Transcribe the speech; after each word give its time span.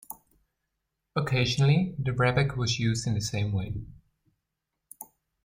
Occasionally, 1.15 1.93
the 1.99 2.09
rebec 2.11 2.57
was 2.57 2.79
used 2.79 3.05
in 3.05 3.13
the 3.13 3.21
same 3.21 3.51
way. 3.51 3.75